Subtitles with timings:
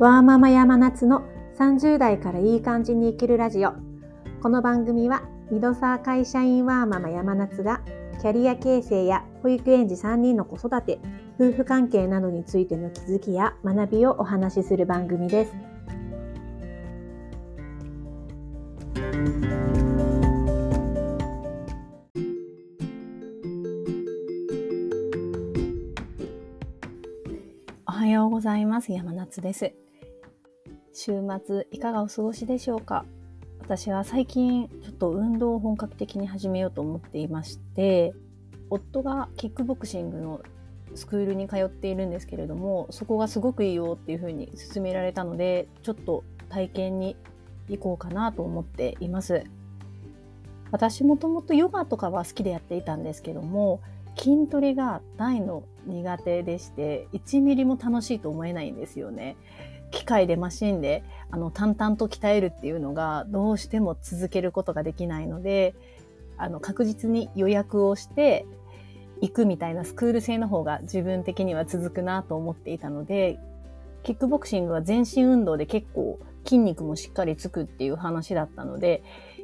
[0.00, 3.74] ワーママ山夏の30代からいい感じに生きるラジオ。
[4.42, 7.82] この番組は、ミドサー会社員ワーママ山夏が、
[8.18, 11.00] キャリア形成や保育園児3人の子育て、
[11.38, 15.52] 夫婦関係などについての気づきや学びをお話しする番組です。
[27.86, 28.92] おはようございます。
[28.92, 29.74] 山夏です。
[31.02, 31.12] 週
[31.46, 33.06] 末いかがお過ごしでしょうか？
[33.62, 38.12] 私は最近ちょっと運動を本格的に始めようと思っていまして
[38.68, 40.42] 夫がキックボクシングの
[40.94, 47.16] スクールに通っているんですけれどもそこがすごくいいよっていうふうに勧められたのでちょっと体験に
[47.70, 49.44] 行こうかなと思っています。
[50.70, 53.80] 私もともとヨガとかは好きでやっていたんですけども
[54.18, 59.38] 筋トレが大の苦手でして1ミリも楽しいと思えないんですよね。
[59.90, 65.74] 機械でマシンであの淡々と鍛えるっていうのがどうしても続けることができないので
[66.36, 68.46] あの確実に予約をして
[69.20, 73.38] 行くみたいなスクール制の方が自分的には続くなと思っていたので
[74.02, 79.02] キックボクシングは全身運動で結構筋肉もしっかりつくっていう話だったので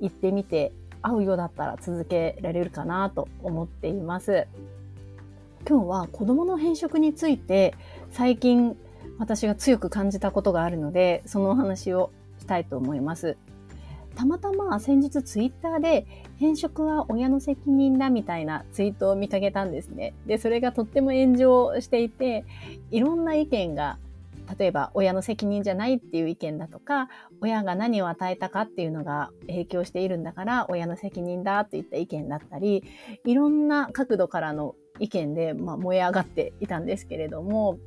[0.00, 4.46] 行ってみて合うようだったら続けられるかなと思っています。
[5.68, 7.74] 今日は子供の変色について
[8.10, 8.76] 最近
[9.18, 13.36] 私が強く感じたことがあるので、そのお話をしたいと思います。
[14.14, 16.04] たまたま先日ツイッターで
[16.38, 20.14] 変色は親の責任だみたいなツイートを見かけたんですね。
[20.26, 22.44] で、それがとっても炎上していて、
[22.90, 23.98] いろんな意見が
[24.58, 27.08] 例えば親の責任じゃないっていう意見だとか
[27.40, 32.84] 親が何を与えたかっていうのが影響しているんだから親の責任だといった意見だったり
[33.24, 37.78] いろんな角度からの意見で、まあ、燃え上がっていたんですけれども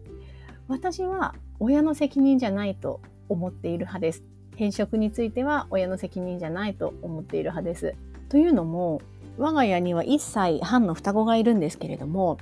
[0.71, 4.23] 私は親の責任じゃないと思っている派です。
[4.55, 7.95] 変色については親の責任じゃないと思っている派です。
[8.29, 9.01] というのも、
[9.37, 12.37] 我が家には1歳半の双子がいるんですけれども、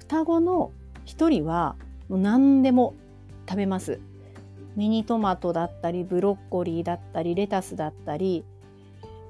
[0.00, 0.70] 双子の
[1.06, 1.76] 1人は
[2.10, 2.92] もう何でも
[3.48, 4.00] 食べます。
[4.76, 8.44] ミニトマトだったり、ブロッコリーだったり、レタスだったり、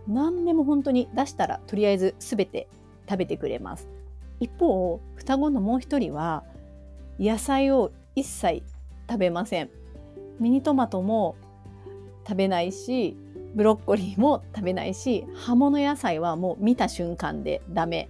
[0.09, 2.67] 何でも本当に出したらとりあえず全て
[3.09, 3.87] 食べてくれます。
[4.41, 6.43] 一方、双子のもう一人は
[7.21, 8.63] 野菜を一切
[9.09, 9.71] 食べません。
[10.41, 11.37] ミニトマトも
[12.27, 13.15] 食べないし、
[13.55, 18.09] ブロッコリーも食べないし、葉物野菜はもう見た瞬間でダメ。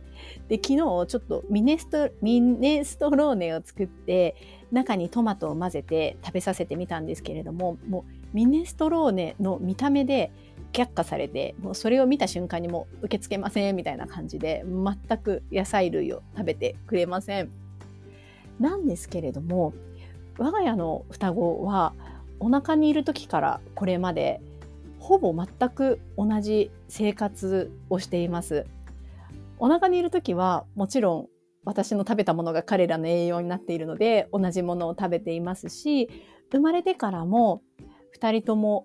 [0.48, 4.36] で、昨日ちょっとミネストミネストローネを作って、
[4.70, 10.30] 中にトマトを混ぜて食べさせてみたんですけれども、もうミネストローネの見た目で
[10.72, 17.50] 却下されて、もうそれを見た瞬間にもう受け付けませんみたいな感じで、全く野菜類を食べてくれません。
[18.60, 19.74] なんですけれども、
[20.38, 21.94] 我が家の双子は
[22.40, 24.40] お腹にいる時からこれまで
[24.98, 28.66] ほぼ全く同じ生活をしています。
[29.58, 31.28] お腹にいる時はもちろん
[31.64, 36.08] 私の食べたものが彼らの栄養になっているので同じものを食べていますし
[36.52, 37.62] 生まれてからも
[38.20, 38.84] 2人とも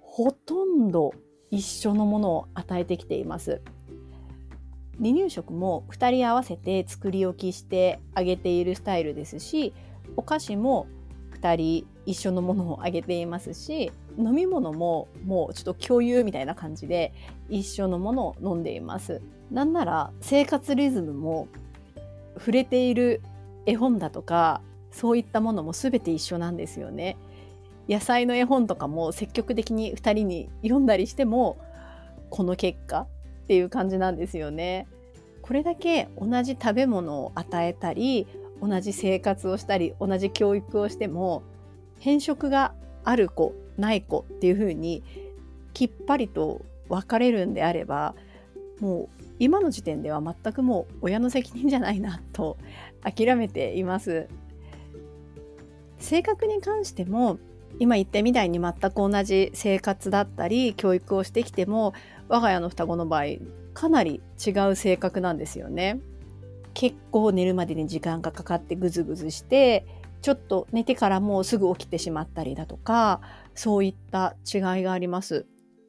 [0.00, 1.12] ほとんど
[1.50, 3.60] 一緒のものを与えてきています。
[4.98, 9.72] 離乳食も2人合わせて作り置きしてあげているスタイルですし
[10.16, 10.86] お菓子も
[11.40, 17.12] 2人一緒のものをあげていますし飲み物ももうちょっと共有みたいな感じで
[17.48, 19.20] 一緒のものを飲んでいます。
[19.50, 21.48] なんなら生活リズムも
[22.38, 23.20] 触れている
[23.66, 24.62] 絵本だとか
[24.92, 27.16] そういったものも全て一緒なんですよね。
[27.88, 31.58] 野菜の絵本とかも積極的に2人に読んだりしても
[32.28, 34.86] この結果っていう感じなんですよね。
[35.42, 38.28] これだけ同じ食べ物を与えたり
[38.60, 41.42] 同じ生活をしたり同じ教育をしても
[41.98, 45.02] 変色がある子ない子っていうふうに
[45.72, 48.14] きっぱりと分かれるんであれば
[48.80, 52.58] もう今の時点では全くもう親の責任じゃないなと
[53.02, 54.28] 諦めています。
[55.98, 57.38] 性格に関しても
[57.78, 61.92] 今言ったみたいに全く同じ生活だったり教育をしてきても
[62.28, 63.24] 我が家の双子の場合
[63.74, 66.00] かなり違う性格なんですよね。
[66.74, 69.86] 結構寝るまでに時間がかかってぐずぐずして
[70.22, 73.20] ちょっと寝てからもうすぐ起きてしまったりだとか
[73.54, 75.46] そういった違いがあります。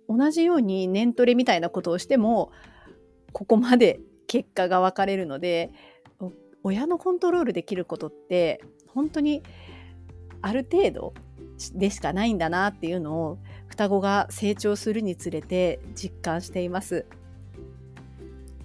[0.07, 2.51] 同じように年トレみたいなことをしても
[3.31, 5.71] ここまで結果が分かれるので
[6.63, 9.41] 親のコントロールできることって本当に
[10.41, 11.13] ある程度
[11.73, 13.37] でしかないんだなっていうのを
[13.67, 17.05] 双子が成長するにつれて実感しています。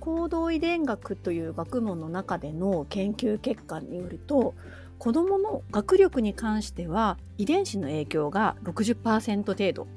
[0.07, 4.55] 行動遺伝学という学問の中での研究結果によると
[4.99, 9.89] 子どもの学力に関しては遺伝子の影響が60%程度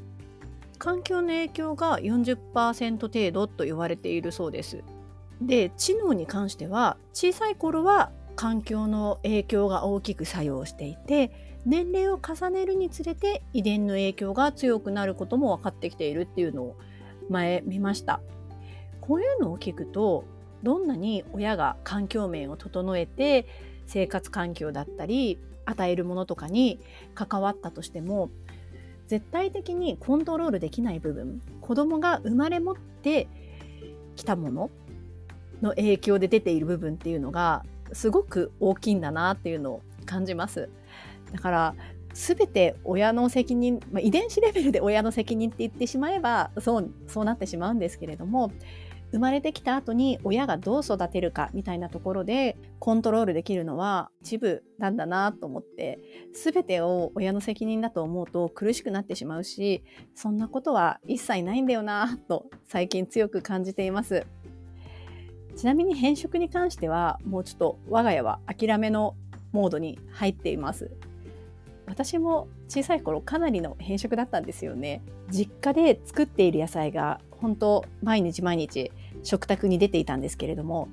[0.80, 4.84] 環境の影響が40%程度と言われているそうです。
[5.42, 16.76] で知能に関しては小さい頃は環境の影響が大きく作用していて年齢を重ねるにつれて遺伝の影響が強くなることも分かってきているっていうのを
[17.30, 18.22] 前見ました。
[19.10, 20.24] こういうのを聞くと
[20.62, 23.48] どんなに親が環境面を整えて
[23.88, 26.80] 生活環境だったり与えるものとかに
[27.16, 28.30] 関わったとしても
[29.08, 33.28] 絶対的にコントロールできない部分子供が生まれ持って
[34.16, 34.70] きたもの
[35.64, 40.70] の影響で出ている部分っていうのがすごく大きいんだなっていうのを感じます。
[41.34, 41.76] だから
[42.14, 48.52] 全て親の責任、まあ、遺伝子レベルで親の責任って言ってしまえばそうそうなってしまうんですけれども
[49.12, 56.00] 生まれてきた後に親がどう育てるかみたいなところでコントロールできるのは一部なんだなと思って
[56.34, 59.84] 全てを親の責任だと思うと苦しくなってしまうし
[60.14, 64.26] そんなことは一切ないんだよなと最近強く感じています。
[65.56, 69.16] ちなみに変色に関してはもうちょっと我が家は諦めの
[69.52, 70.90] モードに入っています。
[71.86, 75.02] 私も小さい頃かなりの変色だったんですよね。
[75.30, 78.92] 実家で作っている野菜が本当毎日毎日
[79.24, 80.90] 食卓に出ていたんですけれども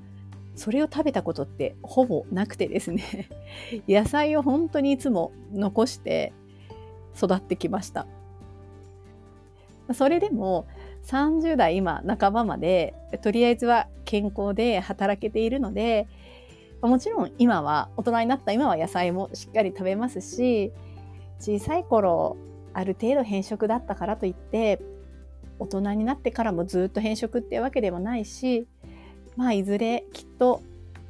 [0.55, 3.29] それを食べたことってほぼなくてですね。
[3.87, 6.33] 野菜を本当にいつも残して
[7.15, 8.07] 育ってきました。
[9.93, 10.65] それでも
[11.05, 16.07] 30代今半ばまでとりあえずは健康で働けているので
[16.81, 20.73] もちろん今は大人になった今は野菜もしっかり食べますし
[21.39, 22.35] 小さい頃
[22.73, 24.81] ある程度変色だったからといって
[25.59, 28.67] 大人になってからもずっと変色っていうわけではないし
[29.35, 30.61] まあいずれきっと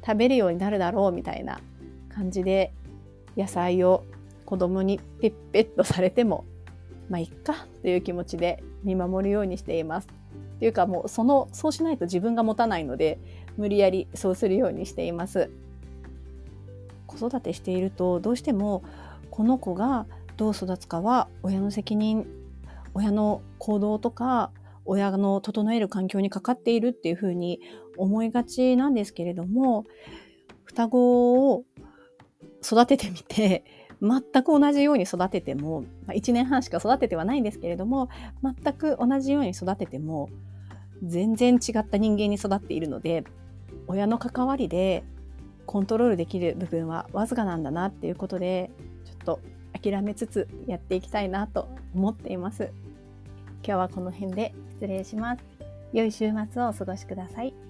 [0.06, 1.60] 食べるようになるだろうみたいな
[2.08, 2.72] 感じで
[3.36, 4.04] 野菜を
[4.44, 6.44] 子供にペッペッとされても
[7.08, 10.08] まあいっかという気持ちで見守るようにしています。
[10.56, 13.18] っていうかもうそのそうしないと自分が持たないので
[13.56, 15.50] 無理やりそうするようにしています。
[17.06, 18.82] 子育てしているとどうしても
[19.30, 20.06] この子が
[20.36, 22.26] どう育つかは親の責任
[22.94, 24.50] 親の行動とか
[24.84, 27.60] 親の整える環境にかかっているっていうふうに
[27.96, 29.84] 思いがちなんですけれども
[30.64, 31.64] 双子を
[32.64, 33.64] 育ててみて
[34.00, 38.08] 全く同じように育てても、まあ、1年半しか育ててはないんですけれども
[38.42, 40.30] 全く同じように育てても
[41.02, 43.24] 全然違った人間に育っているので
[43.88, 45.04] 親の関わりで
[45.66, 48.70] コントロールできる部分はわずかなんだなっていうことで
[49.04, 49.40] ちょっと
[49.82, 52.72] 諦めつつやっていきたいなと思っています。
[53.64, 55.42] 今日はこの辺で失礼します。
[55.92, 57.67] 良い週末をお過ごしください。